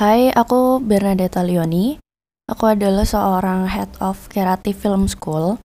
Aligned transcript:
Hai, 0.00 0.32
aku 0.32 0.80
Bernadetta 0.80 1.44
Leoni. 1.44 2.00
Aku 2.48 2.64
adalah 2.72 3.04
seorang 3.04 3.68
Head 3.68 4.00
of 4.00 4.32
Creative 4.32 4.72
Film 4.72 5.04
School, 5.12 5.60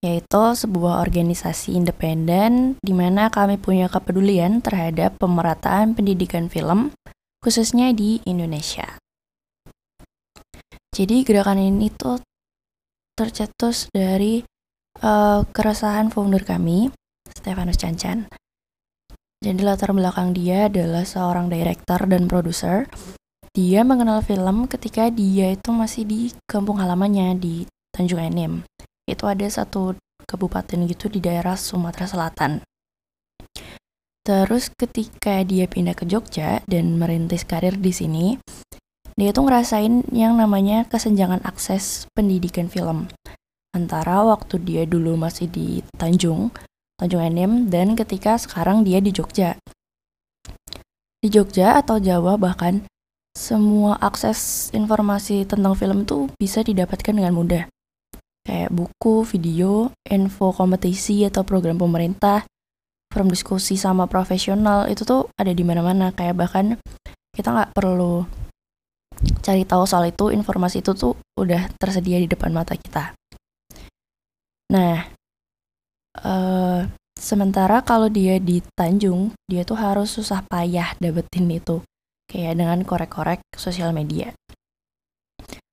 yaitu 0.00 0.56
sebuah 0.56 1.04
organisasi 1.04 1.76
independen 1.76 2.80
di 2.80 2.96
mana 2.96 3.28
kami 3.28 3.60
punya 3.60 3.92
kepedulian 3.92 4.64
terhadap 4.64 5.20
pemerataan 5.20 5.92
pendidikan 5.92 6.48
film, 6.48 6.96
khususnya 7.44 7.92
di 7.92 8.24
Indonesia. 8.24 8.88
Jadi 10.96 11.20
gerakan 11.20 11.60
ini 11.60 11.92
tuh 11.92 12.24
tercetus 13.12 13.92
dari 13.92 14.40
uh, 15.04 15.44
keresahan 15.44 16.08
founder 16.08 16.40
kami, 16.40 16.88
Stefanus 17.36 17.76
Cancan. 17.76 18.32
Jadi 19.44 19.60
latar 19.60 19.92
belakang 19.92 20.32
dia 20.32 20.72
adalah 20.72 21.04
seorang 21.04 21.52
director 21.52 22.00
dan 22.08 22.24
produser 22.32 22.88
dia 23.54 23.86
mengenal 23.86 24.18
film 24.26 24.66
ketika 24.66 25.06
dia 25.14 25.54
itu 25.54 25.70
masih 25.70 26.02
di 26.02 26.20
kampung 26.50 26.82
halamannya 26.82 27.38
di 27.38 27.56
Tanjung 27.94 28.18
Enim. 28.18 28.66
Itu 29.06 29.30
ada 29.30 29.46
satu 29.46 29.94
kabupaten 30.26 30.90
gitu 30.90 31.06
di 31.06 31.22
daerah 31.22 31.54
Sumatera 31.54 32.10
Selatan. 32.10 32.66
Terus 34.26 34.74
ketika 34.74 35.46
dia 35.46 35.70
pindah 35.70 35.94
ke 35.94 36.02
Jogja 36.02 36.66
dan 36.66 36.98
merintis 36.98 37.46
karir 37.46 37.78
di 37.78 37.94
sini, 37.94 38.26
dia 39.14 39.30
tuh 39.30 39.46
ngerasain 39.46 40.02
yang 40.10 40.34
namanya 40.34 40.82
kesenjangan 40.90 41.38
akses 41.46 42.10
pendidikan 42.18 42.66
film 42.66 43.06
antara 43.70 44.22
waktu 44.26 44.58
dia 44.62 44.82
dulu 44.82 45.14
masih 45.14 45.46
di 45.46 45.82
Tanjung, 45.94 46.50
Tanjung 46.98 47.22
Enim, 47.22 47.52
dan 47.70 47.94
ketika 47.94 48.34
sekarang 48.34 48.82
dia 48.82 48.98
di 48.98 49.14
Jogja. 49.14 49.58
Di 51.22 51.28
Jogja 51.30 51.78
atau 51.78 52.02
Jawa 52.02 52.34
bahkan 52.34 52.86
semua 53.34 53.98
akses 53.98 54.70
informasi 54.70 55.42
tentang 55.42 55.74
film 55.74 56.06
itu 56.06 56.30
bisa 56.38 56.62
didapatkan 56.62 57.10
dengan 57.10 57.34
mudah. 57.34 57.66
Kayak 58.46 58.70
buku, 58.70 59.26
video, 59.26 59.90
info 60.06 60.54
kompetisi 60.54 61.26
atau 61.26 61.42
program 61.42 61.74
pemerintah, 61.74 62.46
forum 63.10 63.28
diskusi 63.28 63.74
sama 63.74 64.06
profesional 64.06 64.86
itu 64.86 65.02
tuh 65.02 65.26
ada 65.34 65.50
di 65.50 65.66
mana-mana. 65.66 66.14
Kayak 66.14 66.46
bahkan 66.46 66.78
kita 67.34 67.50
nggak 67.50 67.72
perlu 67.74 68.22
cari 69.42 69.66
tahu 69.66 69.82
soal 69.84 70.14
itu, 70.14 70.30
informasi 70.30 70.84
itu 70.84 70.94
tuh 70.94 71.18
udah 71.34 71.74
tersedia 71.74 72.22
di 72.22 72.30
depan 72.30 72.54
mata 72.54 72.78
kita. 72.78 73.18
Nah, 74.70 75.10
uh, 76.22 76.86
sementara 77.18 77.82
kalau 77.82 78.06
dia 78.06 78.38
di 78.38 78.62
Tanjung, 78.78 79.34
dia 79.50 79.66
tuh 79.66 79.80
harus 79.80 80.12
susah 80.14 80.44
payah 80.46 80.94
dapetin 81.00 81.48
itu 81.50 81.82
kayak 82.30 82.58
dengan 82.58 82.82
korek-korek 82.82 83.44
sosial 83.54 83.94
media. 83.94 84.34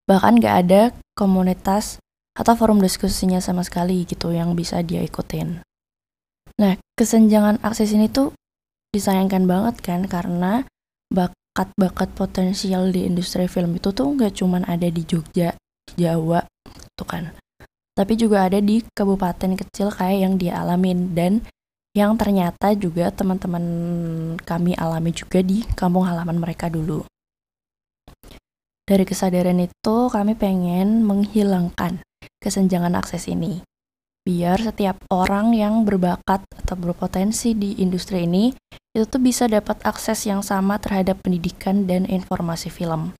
Bahkan 0.05 0.43
gak 0.43 0.55
ada 0.67 0.81
komunitas 1.15 2.01
atau 2.35 2.55
forum 2.55 2.79
diskusinya 2.79 3.39
sama 3.43 3.63
sekali 3.63 4.07
gitu 4.07 4.31
yang 4.31 4.55
bisa 4.55 4.79
dia 4.83 5.03
ikutin. 5.03 5.63
Nah, 6.59 6.77
kesenjangan 6.95 7.59
akses 7.63 7.91
ini 7.95 8.07
tuh 8.07 8.35
disayangkan 8.91 9.47
banget 9.47 9.79
kan 9.79 10.03
karena 10.07 10.67
bakat-bakat 11.11 12.11
potensial 12.15 12.91
di 12.91 13.07
industri 13.07 13.47
film 13.47 13.75
itu 13.75 13.91
tuh 13.95 14.15
nggak 14.15 14.35
cuman 14.35 14.63
ada 14.67 14.87
di 14.87 15.03
Jogja, 15.03 15.55
Jawa, 15.95 16.43
tuh 16.95 17.07
kan. 17.07 17.23
Tapi 17.91 18.13
juga 18.15 18.47
ada 18.47 18.63
di 18.63 18.83
kabupaten 18.95 19.59
kecil 19.59 19.91
kayak 19.91 20.17
yang 20.23 20.33
dia 20.39 20.59
alamin 20.59 21.11
dan 21.11 21.43
yang 21.91 22.15
ternyata 22.15 22.71
juga 22.75 23.11
teman-teman 23.11 23.65
kami 24.39 24.71
alami 24.79 25.11
juga 25.11 25.43
di 25.43 25.67
kampung 25.75 26.07
halaman 26.07 26.39
mereka 26.39 26.71
dulu. 26.71 27.03
Dari 28.87 29.03
kesadaran 29.07 29.59
itu 29.59 29.97
kami 30.11 30.35
pengen 30.35 31.03
menghilangkan 31.03 32.03
kesenjangan 32.43 32.95
akses 32.95 33.27
ini. 33.27 33.63
Biar 34.21 34.61
setiap 34.61 35.01
orang 35.09 35.55
yang 35.57 35.81
berbakat 35.81 36.45
atau 36.45 36.75
berpotensi 36.77 37.57
di 37.57 37.81
industri 37.81 38.29
ini 38.29 38.53
itu 38.91 39.07
tuh 39.07 39.23
bisa 39.23 39.47
dapat 39.47 39.81
akses 39.81 40.27
yang 40.27 40.45
sama 40.45 40.77
terhadap 40.77 41.23
pendidikan 41.23 41.87
dan 41.87 42.05
informasi 42.05 42.69
film. 42.69 43.15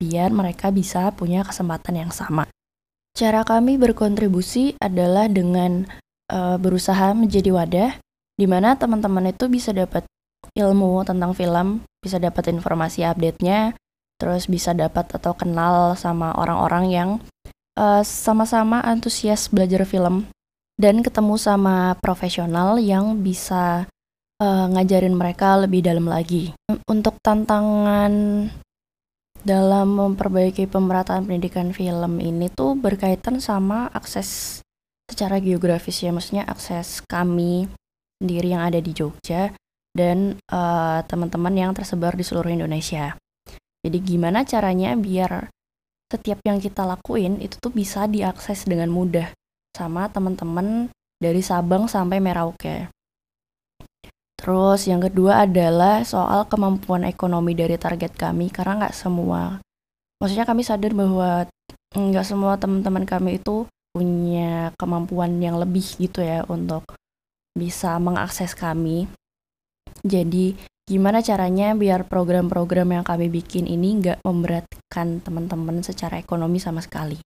Biar 0.00 0.32
mereka 0.32 0.72
bisa 0.72 1.12
punya 1.12 1.44
kesempatan 1.44 2.06
yang 2.06 2.12
sama. 2.14 2.48
Cara 3.12 3.44
kami 3.44 3.76
berkontribusi 3.76 4.78
adalah 4.80 5.28
dengan 5.28 5.84
uh, 6.30 6.56
berusaha 6.56 7.12
menjadi 7.12 7.50
wadah 7.50 7.90
di 8.40 8.46
mana 8.48 8.78
teman-teman 8.78 9.36
itu 9.36 9.52
bisa 9.52 9.74
dapat 9.74 10.08
ilmu 10.56 11.04
tentang 11.04 11.36
film, 11.36 11.84
bisa 12.00 12.16
dapat 12.16 12.48
informasi 12.48 13.04
update-nya, 13.04 13.76
terus 14.16 14.48
bisa 14.48 14.72
dapat 14.72 15.12
atau 15.12 15.36
kenal 15.36 15.92
sama 16.00 16.32
orang-orang 16.32 16.84
yang 16.88 17.10
uh, 17.76 18.00
sama-sama 18.00 18.80
antusias 18.80 19.52
belajar 19.52 19.84
film 19.84 20.24
dan 20.80 21.04
ketemu 21.04 21.36
sama 21.36 21.92
profesional 22.00 22.80
yang 22.80 23.20
bisa 23.20 23.84
uh, 24.40 24.66
ngajarin 24.72 25.12
mereka 25.12 25.60
lebih 25.60 25.84
dalam 25.84 26.08
lagi. 26.08 26.56
Untuk 26.88 27.20
tantangan 27.20 28.48
dalam 29.40 29.88
memperbaiki 29.96 30.68
pemerataan 30.68 31.24
pendidikan 31.24 31.72
film 31.72 32.20
ini 32.20 32.48
tuh 32.52 32.76
berkaitan 32.76 33.40
sama 33.40 33.88
akses 33.92 34.60
secara 35.10 35.42
geografis 35.42 36.00
ya 36.00 36.14
maksudnya 36.14 36.46
akses 36.46 37.02
kami 37.04 37.66
sendiri 38.22 38.54
yang 38.54 38.62
ada 38.62 38.78
di 38.78 38.94
Jogja 38.94 39.50
dan 39.90 40.38
uh, 40.54 41.02
teman-teman 41.04 41.54
yang 41.56 41.70
tersebar 41.74 42.14
di 42.14 42.22
seluruh 42.22 42.54
Indonesia. 42.54 43.18
Jadi 43.82 43.98
gimana 43.98 44.46
caranya 44.46 44.94
biar 44.94 45.50
setiap 46.10 46.42
yang 46.46 46.62
kita 46.62 46.84
lakuin 46.86 47.40
itu 47.42 47.56
tuh 47.58 47.72
bisa 47.72 48.06
diakses 48.06 48.68
dengan 48.68 48.92
mudah 48.92 49.30
sama 49.74 50.10
teman-teman 50.10 50.90
dari 51.18 51.40
Sabang 51.40 51.86
sampai 51.86 52.18
Merauke. 52.18 52.90
Terus 54.40 54.88
yang 54.88 55.04
kedua 55.04 55.44
adalah 55.44 56.00
soal 56.02 56.48
kemampuan 56.48 57.04
ekonomi 57.04 57.52
dari 57.52 57.76
target 57.76 58.16
kami 58.16 58.48
karena 58.48 58.84
nggak 58.84 58.96
semua, 58.96 59.60
maksudnya 60.16 60.48
kami 60.48 60.64
sadar 60.64 60.96
bahwa 60.96 61.44
nggak 61.92 62.24
semua 62.24 62.56
teman-teman 62.56 63.04
kami 63.04 63.36
itu 63.36 63.68
punya 63.90 64.70
kemampuan 64.78 65.42
yang 65.42 65.58
lebih 65.58 65.82
gitu 65.98 66.22
ya 66.22 66.46
untuk 66.46 66.86
bisa 67.54 67.98
mengakses 67.98 68.54
kami. 68.54 69.10
Jadi 70.06 70.54
gimana 70.86 71.20
caranya 71.20 71.74
biar 71.74 72.06
program-program 72.06 72.98
yang 72.98 73.04
kami 73.04 73.30
bikin 73.30 73.66
ini 73.66 74.00
nggak 74.00 74.18
memberatkan 74.26 75.22
teman-teman 75.22 75.82
secara 75.82 76.18
ekonomi 76.18 76.62
sama 76.62 76.82
sekali. 76.82 77.18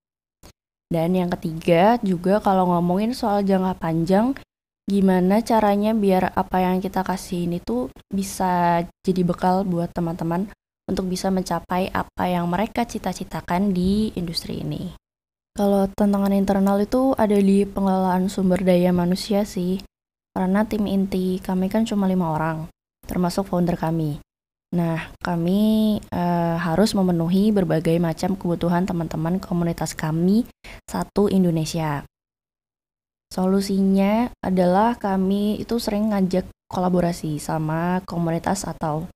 Dan 0.88 1.16
yang 1.16 1.32
ketiga 1.32 1.96
juga 2.04 2.38
kalau 2.40 2.70
ngomongin 2.70 3.16
soal 3.16 3.42
jangka 3.42 3.80
panjang, 3.80 4.36
gimana 4.84 5.40
caranya 5.40 5.96
biar 5.96 6.36
apa 6.36 6.60
yang 6.60 6.80
kita 6.80 7.00
kasih 7.00 7.48
ini 7.48 7.58
tuh 7.60 7.88
bisa 8.12 8.84
jadi 9.00 9.22
bekal 9.24 9.64
buat 9.64 9.90
teman-teman 9.96 10.48
untuk 10.84 11.08
bisa 11.08 11.32
mencapai 11.32 11.88
apa 11.88 12.28
yang 12.28 12.44
mereka 12.48 12.84
cita-citakan 12.84 13.72
di 13.72 14.12
industri 14.14 14.60
ini. 14.60 15.03
Kalau 15.54 15.86
tantangan 15.86 16.34
internal 16.34 16.82
itu 16.82 17.14
ada 17.14 17.38
di 17.38 17.62
pengelolaan 17.62 18.26
sumber 18.26 18.66
daya 18.66 18.90
manusia 18.90 19.46
sih, 19.46 19.78
karena 20.34 20.66
tim 20.66 20.82
inti 20.90 21.38
kami 21.38 21.70
kan 21.70 21.86
cuma 21.86 22.10
lima 22.10 22.34
orang, 22.34 22.66
termasuk 23.06 23.46
founder 23.46 23.78
kami. 23.78 24.18
Nah, 24.74 25.14
kami 25.22 26.02
uh, 26.10 26.58
harus 26.58 26.90
memenuhi 26.98 27.54
berbagai 27.54 27.94
macam 28.02 28.34
kebutuhan 28.34 28.82
teman-teman 28.82 29.38
komunitas 29.38 29.94
kami 29.94 30.42
satu 30.90 31.30
Indonesia. 31.30 32.02
Solusinya 33.30 34.34
adalah 34.42 34.98
kami 34.98 35.62
itu 35.62 35.78
sering 35.78 36.10
ngajak 36.10 36.50
kolaborasi 36.66 37.38
sama 37.38 38.02
komunitas 38.02 38.66
atau 38.66 39.06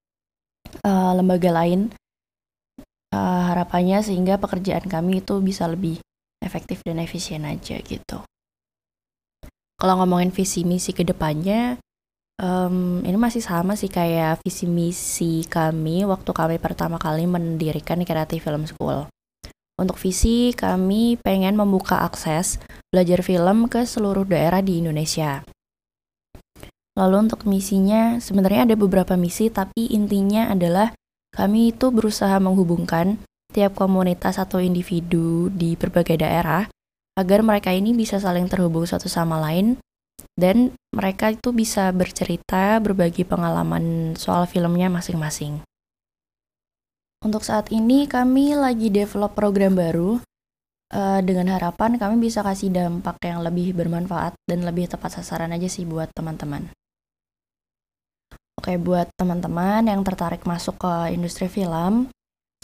uh, 0.86 1.12
lembaga 1.18 1.50
lain. 1.50 1.90
Uh, 3.10 3.42
harapannya 3.50 3.98
sehingga 4.06 4.38
pekerjaan 4.38 4.86
kami 4.86 5.18
itu 5.26 5.42
bisa 5.42 5.66
lebih 5.66 5.98
efektif 6.48 6.80
dan 6.80 7.04
efisien 7.04 7.44
aja 7.44 7.76
gitu. 7.84 8.24
Kalau 9.76 9.94
ngomongin 10.00 10.32
visi 10.32 10.64
misi 10.64 10.96
ke 10.96 11.04
depannya, 11.04 11.76
um, 12.40 13.04
ini 13.04 13.14
masih 13.14 13.44
sama 13.44 13.76
sih 13.76 13.92
kayak 13.92 14.40
visi 14.42 14.64
misi 14.66 15.44
kami 15.46 16.02
waktu 16.08 16.30
kami 16.32 16.56
pertama 16.56 16.96
kali 16.96 17.28
mendirikan 17.28 18.00
Creative 18.02 18.42
Film 18.42 18.64
School. 18.64 19.06
Untuk 19.78 19.94
visi, 20.02 20.50
kami 20.58 21.14
pengen 21.22 21.54
membuka 21.54 22.02
akses 22.02 22.58
belajar 22.90 23.22
film 23.22 23.70
ke 23.70 23.86
seluruh 23.86 24.26
daerah 24.26 24.58
di 24.58 24.82
Indonesia. 24.82 25.46
Lalu 26.98 27.30
untuk 27.30 27.46
misinya, 27.46 28.18
sebenarnya 28.18 28.66
ada 28.66 28.74
beberapa 28.74 29.14
misi, 29.14 29.46
tapi 29.54 29.86
intinya 29.94 30.50
adalah 30.50 30.90
kami 31.30 31.70
itu 31.70 31.94
berusaha 31.94 32.42
menghubungkan 32.42 33.22
tiap 33.52 33.74
komunitas 33.74 34.36
atau 34.36 34.60
individu 34.60 35.48
di 35.48 35.74
berbagai 35.74 36.20
daerah 36.20 36.68
agar 37.18 37.40
mereka 37.42 37.74
ini 37.74 37.96
bisa 37.96 38.22
saling 38.22 38.46
terhubung 38.46 38.86
satu 38.86 39.10
sama 39.10 39.42
lain 39.42 39.80
dan 40.38 40.70
mereka 40.94 41.34
itu 41.34 41.50
bisa 41.50 41.90
bercerita 41.90 42.78
berbagi 42.78 43.26
pengalaman 43.26 44.14
soal 44.14 44.46
filmnya 44.46 44.86
masing-masing. 44.86 45.62
Untuk 47.18 47.42
saat 47.42 47.74
ini 47.74 48.06
kami 48.06 48.54
lagi 48.54 48.94
develop 48.94 49.34
program 49.34 49.74
baru 49.74 50.22
uh, 50.94 51.20
dengan 51.26 51.50
harapan 51.50 51.98
kami 51.98 52.30
bisa 52.30 52.46
kasih 52.46 52.70
dampak 52.70 53.18
yang 53.26 53.42
lebih 53.42 53.74
bermanfaat 53.74 54.38
dan 54.46 54.62
lebih 54.62 54.86
tepat 54.86 55.18
sasaran 55.18 55.50
aja 55.50 55.66
sih 55.66 55.82
buat 55.82 56.06
teman-teman. 56.14 56.70
Oke, 58.58 58.74
buat 58.78 59.10
teman-teman 59.18 59.86
yang 59.86 60.02
tertarik 60.02 60.42
masuk 60.42 60.82
ke 60.82 61.14
industri 61.14 61.46
film, 61.46 62.10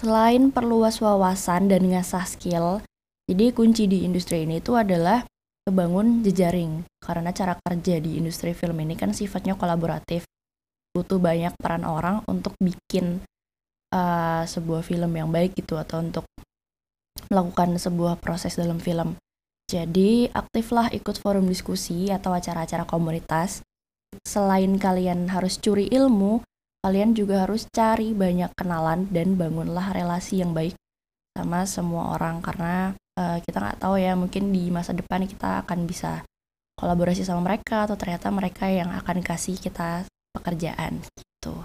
selain 0.00 0.50
perluas 0.50 0.98
wawasan 0.98 1.70
dan 1.70 1.86
ngasah 1.88 2.26
skill, 2.26 2.82
jadi 3.24 3.56
kunci 3.56 3.88
di 3.88 4.04
industri 4.04 4.44
ini 4.44 4.60
itu 4.60 4.76
adalah 4.76 5.24
kebangun 5.64 6.20
jejaring 6.20 6.84
karena 7.00 7.32
cara 7.32 7.56
kerja 7.56 7.96
di 7.96 8.20
industri 8.20 8.52
film 8.52 8.76
ini 8.84 9.00
kan 9.00 9.16
sifatnya 9.16 9.56
kolaboratif 9.56 10.28
butuh 10.94 11.18
banyak 11.18 11.56
peran 11.58 11.82
orang 11.88 12.20
untuk 12.28 12.54
bikin 12.62 13.24
uh, 13.90 14.44
sebuah 14.46 14.86
film 14.86 15.10
yang 15.10 15.32
baik 15.32 15.58
gitu 15.58 15.74
atau 15.80 16.04
untuk 16.04 16.28
melakukan 17.32 17.80
sebuah 17.80 18.22
proses 18.22 18.54
dalam 18.54 18.78
film. 18.78 19.18
Jadi 19.66 20.28
aktiflah 20.30 20.92
ikut 20.92 21.18
forum 21.18 21.48
diskusi 21.48 22.12
atau 22.12 22.30
acara-acara 22.30 22.84
komunitas. 22.84 23.64
Selain 24.22 24.70
kalian 24.78 25.32
harus 25.32 25.58
curi 25.58 25.90
ilmu, 25.90 26.44
kalian 26.84 27.16
juga 27.16 27.48
harus 27.48 27.64
cari 27.72 28.12
banyak 28.12 28.52
kenalan 28.52 29.08
dan 29.08 29.40
bangunlah 29.40 29.96
relasi 29.96 30.44
yang 30.44 30.52
baik 30.52 30.76
sama 31.32 31.64
semua 31.64 32.12
orang 32.12 32.44
karena 32.44 32.92
uh, 33.16 33.40
kita 33.40 33.56
nggak 33.56 33.80
tahu 33.80 33.96
ya 33.96 34.12
mungkin 34.12 34.52
di 34.52 34.68
masa 34.68 34.92
depan 34.92 35.24
kita 35.24 35.64
akan 35.64 35.88
bisa 35.88 36.20
kolaborasi 36.76 37.24
sama 37.24 37.40
mereka 37.40 37.88
atau 37.88 37.96
ternyata 37.96 38.28
mereka 38.28 38.68
yang 38.68 38.92
akan 38.92 39.24
kasih 39.24 39.56
kita 39.56 40.04
pekerjaan 40.36 41.00
gitu. 41.00 41.56